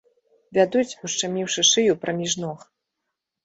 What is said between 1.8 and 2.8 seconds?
праміж ног.